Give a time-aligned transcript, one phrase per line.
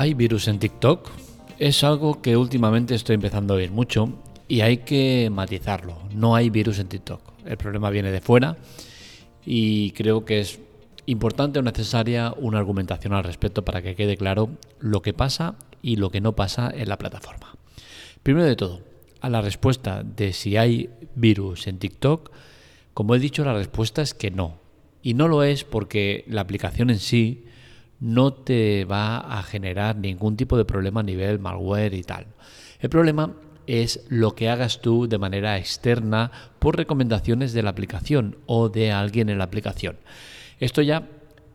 [0.00, 1.10] ¿Hay virus en TikTok?
[1.58, 4.12] Es algo que últimamente estoy empezando a oír mucho
[4.46, 5.98] y hay que matizarlo.
[6.14, 7.20] No hay virus en TikTok.
[7.44, 8.58] El problema viene de fuera
[9.44, 10.60] y creo que es
[11.06, 15.96] importante o necesaria una argumentación al respecto para que quede claro lo que pasa y
[15.96, 17.56] lo que no pasa en la plataforma.
[18.22, 18.82] Primero de todo,
[19.20, 22.30] a la respuesta de si hay virus en TikTok,
[22.94, 24.60] como he dicho, la respuesta es que no.
[25.02, 27.46] Y no lo es porque la aplicación en sí
[28.00, 32.26] no te va a generar ningún tipo de problema a nivel malware y tal.
[32.80, 33.34] El problema
[33.66, 38.92] es lo que hagas tú de manera externa por recomendaciones de la aplicación o de
[38.92, 39.96] alguien en la aplicación.
[40.58, 41.06] Esto ya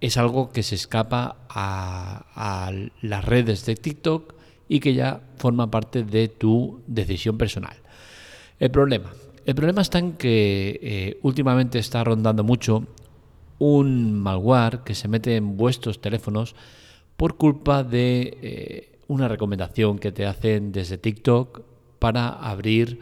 [0.00, 4.34] es algo que se escapa a, las redes de TikTok
[4.68, 7.76] y que ya forma parte de tu decisión personal.
[8.60, 9.10] El problema.
[9.46, 12.86] El problema está en que eh, últimamente está rondando mucho
[13.66, 16.54] un malware que se mete en vuestros teléfonos
[17.16, 21.62] por culpa de eh, una recomendación que te hacen desde TikTok
[21.98, 22.98] para abrir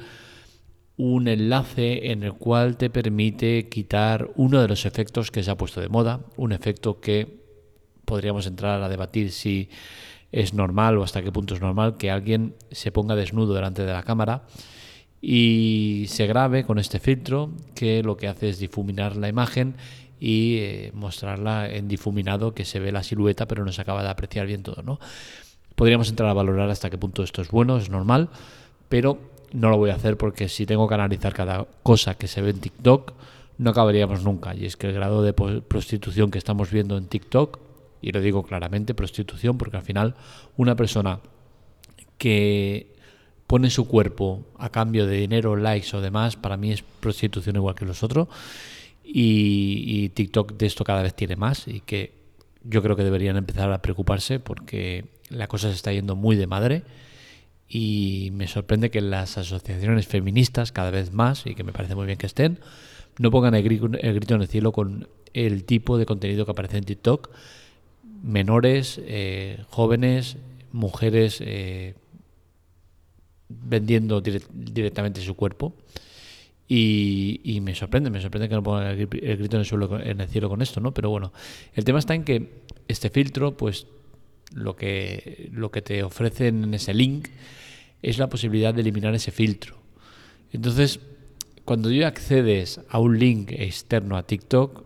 [0.97, 5.57] un enlace en el cual te permite quitar uno de los efectos que se ha
[5.57, 7.43] puesto de moda, un efecto que
[8.05, 9.69] podríamos entrar a debatir si
[10.31, 13.93] es normal o hasta qué punto es normal que alguien se ponga desnudo delante de
[13.93, 14.45] la cámara
[15.21, 19.75] y se grabe con este filtro que lo que hace es difuminar la imagen
[20.25, 24.09] y eh, mostrarla en difuminado que se ve la silueta pero no se acaba de
[24.09, 25.01] apreciar bien todo, ¿no?
[25.75, 28.29] Podríamos entrar a valorar hasta qué punto esto es bueno, es normal,
[28.89, 29.19] pero
[29.53, 32.51] no lo voy a hacer porque si tengo que analizar cada cosa que se ve
[32.51, 33.15] en TikTok,
[33.59, 34.55] no acabaríamos nunca.
[34.55, 37.59] Y es que el grado de prostitución que estamos viendo en TikTok,
[38.01, 40.15] y lo digo claramente, prostitución, porque al final
[40.57, 41.19] una persona
[42.17, 42.95] que
[43.49, 47.75] pone su cuerpo a cambio de dinero, likes o demás, para mí es prostitución igual
[47.75, 48.29] que los otros.
[49.05, 52.13] Y, TikTok de esto cada vez tiene más y que
[52.65, 56.47] yo creo que deberían empezar a preocuparse porque la cosa se está yendo muy de
[56.47, 56.83] madre
[57.69, 62.05] y me sorprende que las asociaciones feministas cada vez más, y que me parece muy
[62.05, 62.59] bien que estén,
[63.19, 66.85] no pongan el grito, en el cielo con el tipo de contenido que aparece en
[66.85, 67.31] TikTok.
[68.23, 70.37] Menores, eh, jóvenes,
[70.71, 71.95] mujeres eh,
[73.49, 75.75] vendiendo directamente su cuerpo.
[76.75, 80.49] Y, me sorprende, me sorprende que no pongan el, grito en el, en el cielo
[80.49, 80.95] con esto, ¿no?
[80.95, 81.31] Pero bueno,
[81.75, 83.87] el tema está en que este filtro, pues
[84.55, 87.29] lo que, lo que te ofrecen en ese link
[88.01, 89.77] es la posibilidad de eliminar ese filtro.
[90.51, 91.01] Entonces,
[91.67, 94.83] cuando tú accedes a un link externo a TikTok,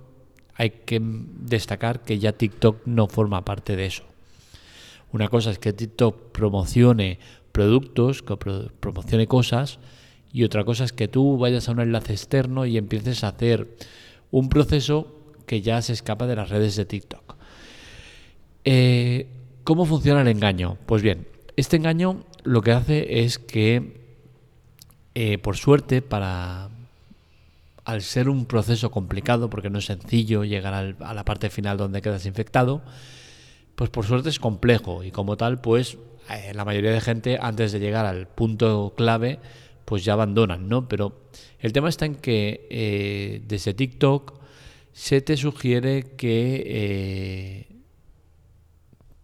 [0.55, 4.03] hay que destacar que ya TikTok no forma parte de eso.
[5.13, 7.21] Una cosa es que TikTok promocione
[7.53, 8.37] productos, que
[8.81, 9.79] promocione cosas,
[10.33, 13.77] y otra cosa es que tú vayas a un enlace externo y empieces a hacer
[14.31, 15.15] un proceso
[15.47, 17.37] que ya se escapa de las redes de TikTok.
[18.65, 19.29] Eh,
[19.65, 20.77] ¿Cómo funciona el engaño?
[20.87, 21.27] Pues bien,
[21.57, 24.01] este engaño lo que hace es que,
[25.15, 26.71] eh, por suerte, para
[27.85, 32.03] al ser un proceso complicado, porque no es sencillo llegar a la parte final donde
[32.03, 32.83] quedas infectado,
[33.77, 35.97] pues por suerte es complejo y como tal, pues
[36.29, 39.39] eh, la mayoría de gente antes de llegar al punto clave,
[39.87, 40.87] pues ya abandonan, ¿no?
[40.89, 44.35] Pero el tema está en que eh, desde TikTok
[44.93, 47.67] se te sugiere que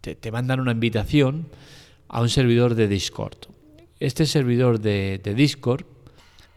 [0.00, 1.48] te, te mandan una invitación
[2.08, 3.36] a un servidor de Discord.
[4.02, 5.84] Este servidor de, Discord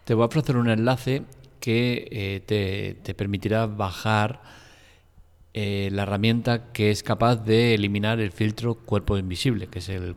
[0.03, 1.21] te va a ofrecer un enlace
[1.59, 4.41] que eh, te, permitirá bajar
[5.53, 10.15] eh, la herramienta que es capaz de eliminar el filtro cuerpo invisible, que es el,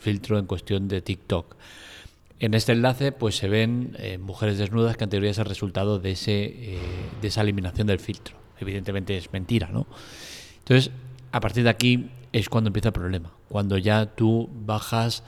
[0.00, 1.56] filtro en cuestión de TikTok.
[2.42, 5.98] En este enlace pues se ven eh, mujeres desnudas que en teoría es el resultado
[5.98, 6.78] de, ese,
[7.22, 8.36] de esa eliminación del filtro.
[8.60, 9.86] Evidentemente es mentira, ¿no?
[10.58, 10.90] Entonces,
[11.32, 15.22] a partir de aquí es cuando empieza el problema, cuando ya tú bajas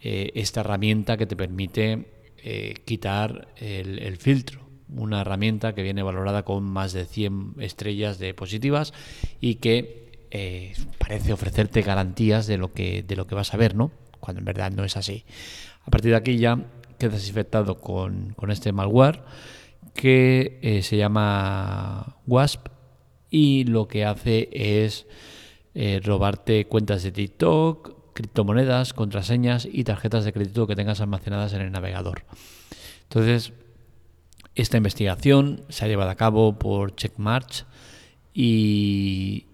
[0.00, 2.06] eh, esta herramienta que te permite
[2.38, 4.60] eh, quitar el, filtro.
[4.88, 8.92] Una herramienta que viene valorada con más de 100 estrellas de positivas
[9.40, 13.74] y que eh, parece ofrecerte garantías de lo, que, de lo que vas a ver,
[13.74, 13.90] ¿no?
[14.22, 15.24] Cuando en verdad no es así.
[15.84, 16.58] A partir de aquí ya
[16.98, 19.22] quedas infectado con, con este malware
[19.92, 22.68] que se llama WASP
[23.32, 25.06] y lo que hace es
[25.74, 31.62] eh, robarte cuentas de TikTok, criptomonedas, contraseñas y tarjetas de crédito que tengas almacenadas en
[31.62, 32.24] el navegador.
[33.04, 33.54] Entonces,
[34.54, 37.64] esta investigación se ha llevado a cabo por Checkmarch
[38.34, 39.46] y,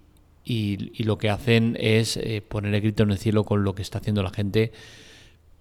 [0.48, 3.82] y, lo que hacen es eh, poner el grito en el cielo con lo que
[3.82, 4.72] está haciendo la gente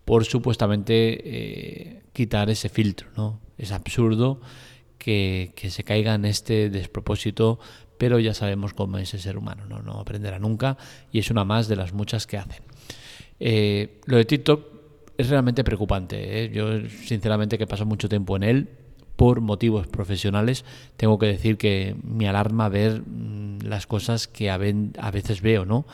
[0.05, 0.93] por supuestamente
[1.23, 3.09] eh, quitar ese filtro.
[3.17, 3.41] ¿no?
[3.57, 4.39] Es absurdo
[4.97, 7.59] que, que se caiga en este despropósito
[7.97, 10.77] pero ya sabemos cómo es ese ser humano, no, no aprenderá nunca
[11.11, 12.63] y es una más de las muchas que hacen.
[13.39, 14.65] Eh, lo de TikTok
[15.17, 16.49] es realmente preocupante.
[16.53, 18.69] Yo, sinceramente, que paso mucho tiempo en él
[19.17, 20.63] por motivos profesionales,
[20.95, 25.85] tengo que decir que me alarma ver mm, las cosas que a, veces veo, ¿no?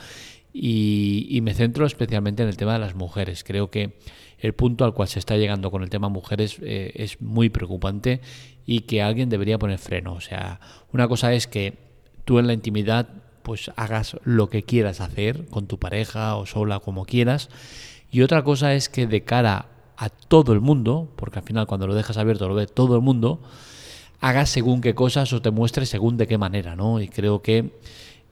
[0.52, 3.42] Y, me centro especialmente en el tema de las mujeres.
[3.42, 3.94] Creo que
[4.38, 8.20] el punto al cual se está llegando con el tema mujeres eh, es muy preocupante
[8.66, 10.12] y que alguien debería poner freno.
[10.12, 10.60] O sea,
[10.92, 11.74] una cosa es que
[12.24, 13.08] tú en la intimidad
[13.42, 17.50] pues hagas lo que quieras hacer con tu pareja o sola como quieras
[18.10, 21.86] y otra cosa es que de cara a todo el mundo, porque al final cuando
[21.86, 23.40] lo dejas abierto lo ve todo el mundo,
[24.20, 27.00] hagas según qué cosas o te muestres según de qué manera, ¿no?
[27.00, 27.70] Y creo que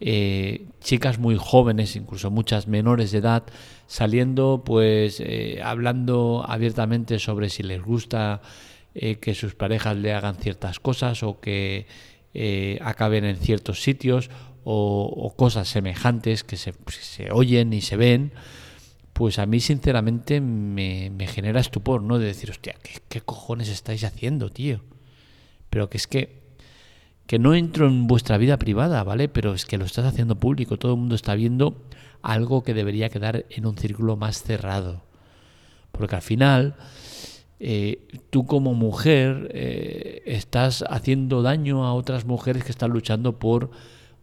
[0.01, 3.45] eh, chicas muy jóvenes, incluso muchas menores de edad,
[3.87, 8.43] saliendo, pues eh, hablando abiertamente sobre si les gusta
[8.95, 11.87] eh, que sus parejas le hagan ciertas cosas o que
[12.81, 14.31] acaben en ciertos sitios
[14.65, 18.33] o, cosas semejantes que se, se oyen y se ven
[19.13, 22.19] pues a mí sinceramente me, genera estupor, ¿no?
[22.19, 22.75] De decir, hostia,
[23.09, 24.81] ¿qué, cojones estáis haciendo, tío?
[25.71, 26.41] Pero que es que,
[27.27, 29.29] que no entro en vuestra vida privada, ¿vale?
[29.29, 31.83] Pero es que lo estás haciendo público, todo el mundo está viendo
[32.23, 35.03] algo que debería quedar en un círculo más cerrado.
[35.91, 36.77] Porque al final,
[37.61, 43.71] eh, tú como mujer eh, estás haciendo daño a otras mujeres que están luchando por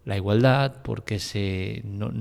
[0.06, 2.12] la igualdad, porque se, no,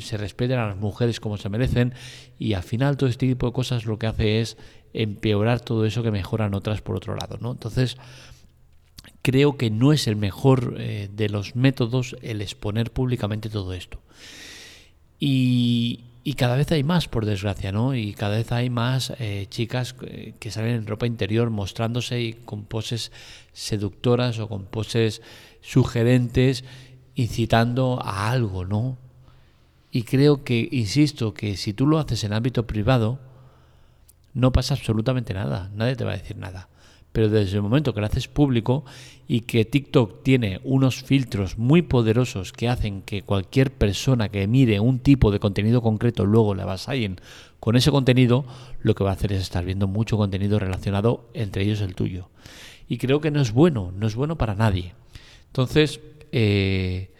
[0.00, 1.92] se respeten a las mujeres como se merecen
[2.38, 4.56] y al final todo este tipo de cosas lo que hace es
[4.94, 7.38] empeorar todo eso que mejoran otras por otro lado.
[7.40, 7.52] ¿no?
[7.52, 7.96] Entonces,
[9.22, 14.00] creo que no es el mejor eh, de los métodos el exponer públicamente todo esto.
[15.20, 16.04] Y,
[16.36, 17.94] cada vez hay más, por desgracia, ¿no?
[17.94, 22.32] Y cada vez hay más eh, chicas eh, que salen en ropa interior mostrándose y
[22.34, 23.12] con poses
[23.54, 25.22] seductoras o con poses
[25.62, 26.64] sugerentes
[27.18, 28.96] incitando a algo, ¿no?
[29.90, 33.18] Y creo que, insisto, que si tú lo haces en ámbito privado,
[34.34, 36.68] no pasa absolutamente nada, nadie te va a decir nada.
[37.10, 38.84] Pero desde el momento que lo haces público
[39.26, 44.78] y que TikTok tiene unos filtros muy poderosos que hacen que cualquier persona que mire
[44.78, 47.20] un tipo de contenido concreto luego le avasallen
[47.58, 48.44] con ese contenido,
[48.82, 52.28] lo que va a hacer es estar viendo mucho contenido relacionado, entre ellos el tuyo.
[52.88, 54.94] Y creo que no es bueno, no es bueno para nadie.
[55.48, 56.00] Entonces,
[56.32, 57.10] eh,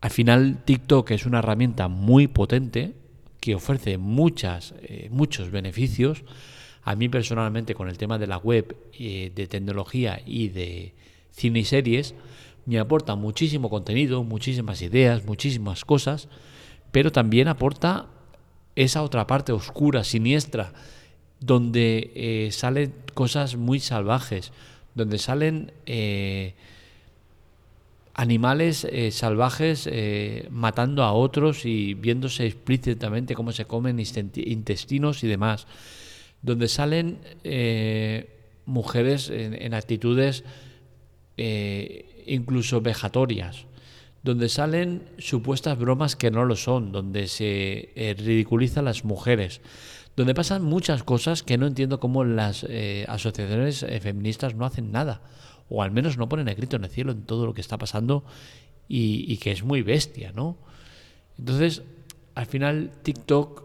[0.00, 2.92] al final TikTok es una herramienta muy potente
[3.40, 6.24] que ofrece muchas, eh, muchos beneficios.
[6.82, 10.94] A mí personalmente con el tema de la web, eh, de tecnología y de
[11.30, 12.14] cine y series,
[12.66, 16.28] me aporta muchísimo contenido, muchísimas ideas, muchísimas cosas,
[16.92, 18.06] pero también aporta
[18.76, 20.72] esa otra parte oscura, siniestra,
[21.40, 24.52] donde salen cosas muy salvajes,
[24.94, 25.72] donde salen
[28.14, 35.26] animales eh, salvajes eh, matando a otros y viéndose explícitamente cómo se comen intestinos y
[35.26, 35.66] demás,
[36.40, 38.30] donde salen eh,
[38.66, 40.44] mujeres en, actitudes
[41.36, 43.66] incluso vejatorias,
[44.22, 49.60] donde salen supuestas bromas que no lo son, donde se ridiculiza a las mujeres,
[50.16, 52.64] donde pasan muchas cosas que no entiendo cómo las
[53.08, 55.22] asociaciones feministas no hacen nada
[55.68, 58.24] o al menos no ponen grito en el cielo en todo lo que está pasando
[58.88, 60.56] y, que es muy bestia, ¿no?
[61.38, 61.82] Entonces,
[62.34, 63.62] al final TikTok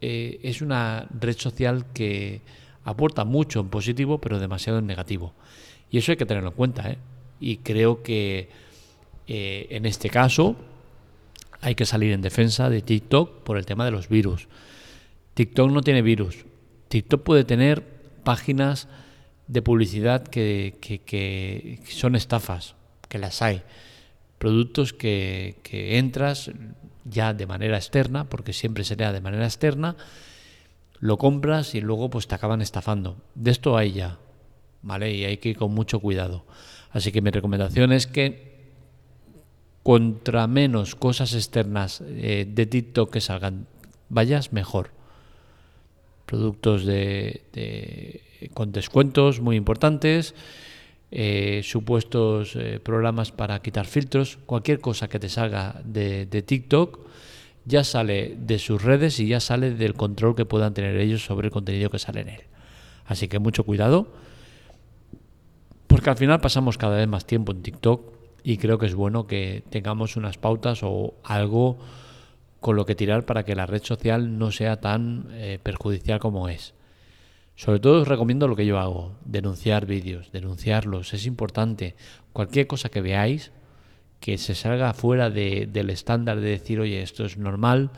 [0.00, 2.40] eh, es una red social que
[2.84, 5.34] aporta mucho en positivo, pero demasiado en negativo.
[5.90, 6.98] Y eso hay que tenerlo en cuenta, ¿eh?
[7.40, 8.48] Y creo que
[9.26, 10.56] eh, en este caso
[11.60, 14.48] hay que salir en defensa de TikTok por el tema de los virus.
[15.34, 16.44] TikTok no tiene virus.
[16.88, 17.84] TikTok puede tener
[18.24, 18.88] páginas
[19.50, 22.76] de publicidad que, que, son estafas,
[23.08, 23.62] que las hay.
[24.38, 26.52] Productos que, entras
[27.04, 29.96] ya de manera externa, porque siempre será de manera externa,
[31.00, 33.16] lo compras y luego pues te acaban estafando.
[33.34, 34.18] De esto hay ya,
[34.82, 35.12] ¿vale?
[35.12, 36.44] Y hay que ir con mucho cuidado.
[36.92, 38.50] Así que mi recomendación es que
[39.82, 43.66] contra menos cosas externas eh, de TikTok que salgan,
[44.10, 44.92] vayas mejor.
[46.24, 50.34] Productos de con descuentos muy importantes,
[51.12, 57.00] eh, supuestos eh, programas para quitar filtros, cualquier cosa que te salga de, TikTok
[57.64, 61.48] ya sale de sus redes y ya sale del control que puedan tener ellos sobre
[61.48, 62.40] el contenido que sale en él.
[63.06, 64.12] Así que mucho cuidado,
[65.88, 68.12] porque al final pasamos cada vez más tiempo en TikTok
[68.44, 71.78] y creo que es bueno que tengamos unas pautas o algo
[72.60, 76.48] con lo que tirar para que la red social no sea tan eh, perjudicial como
[76.48, 76.74] es.
[77.60, 81.94] Sobre todo os recomiendo lo que yo hago, denunciar vídeos, denunciarlos, es importante.
[82.32, 83.52] Cualquier cosa que veáis
[84.18, 87.90] que se salga fuera de, del estándar de decir, oye, esto es normal,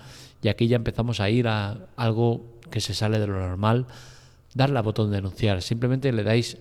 [0.43, 3.87] y aquí ya empezamos a ir a algo que se sale de lo normal,
[4.53, 5.63] darle al botón de denunciar.
[5.63, 6.59] Simplemente le dais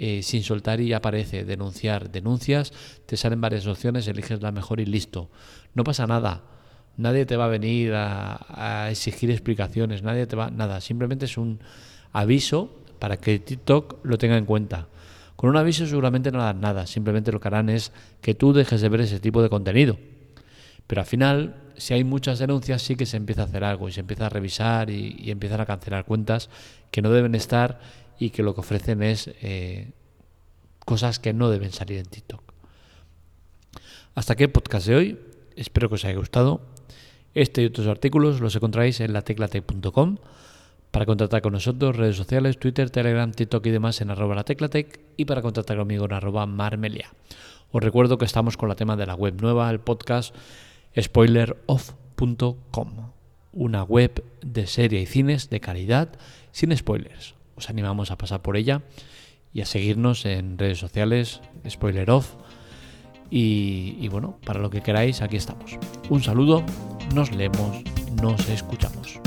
[0.00, 2.72] eh, sin soltar y aparece denunciar, denuncias,
[3.06, 5.30] te salen varias opciones, eliges la mejor y listo.
[5.72, 6.42] No pasa nada.
[6.96, 11.38] Nadie te va a venir a, a exigir explicaciones, nadie te va, nada, simplemente es
[11.38, 11.60] un
[12.12, 14.88] aviso para que TikTok lo tenga en cuenta.
[15.36, 18.80] Con un aviso seguramente no harán nada, simplemente lo que harán es que tú dejes
[18.80, 19.96] de ver ese tipo de contenido.
[20.86, 23.92] Pero al final, si hay muchas denuncias, sí que se empieza a hacer algo y
[23.92, 26.50] se empieza a revisar y, empiezan a cancelar cuentas
[26.90, 27.80] que no deben estar
[28.18, 29.92] y que lo que ofrecen es eh,
[30.84, 32.42] cosas que no deben salir en TikTok.
[34.14, 35.18] Hasta aquí el podcast de hoy.
[35.54, 36.62] Espero que os haya gustado.
[37.34, 40.16] Este y otros artículos los encontráis en lateclatec.com.
[40.90, 45.26] Para contactar con nosotros, redes sociales, Twitter, Telegram, TikTok y demás en arroba lateclatec y
[45.26, 47.12] para contactar conmigo en arroba marmelia.
[47.70, 50.34] Os recuerdo que estamos con la tema de la web nueva, el podcast
[50.98, 53.12] spoileroff.com,
[53.52, 56.08] una web de serie y cines de calidad
[56.50, 57.34] sin spoilers.
[57.56, 58.80] Os animamos a pasar por ella
[59.52, 62.36] y a seguirnos en redes sociales, spoileroff.
[63.30, 65.76] Y, y bueno, para lo que queráis, aquí estamos.
[66.08, 66.64] Un saludo,
[67.14, 67.82] nos leemos,
[68.22, 69.20] nos escuchamos.